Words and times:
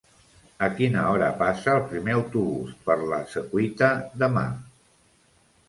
A 0.67 0.69
quina 0.79 1.03
hora 1.09 1.27
passa 1.41 1.75
el 1.75 1.83
primer 1.91 2.17
autobús 2.21 2.73
per 2.89 2.97
la 3.13 3.21
Secuita 3.37 3.93
demà? 4.25 4.49